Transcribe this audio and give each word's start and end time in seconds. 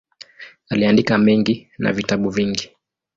Aliandika 0.69 1.17
mengi 1.17 1.67
na 1.77 1.93
vitabu 1.93 2.29
vingi. 2.29 2.71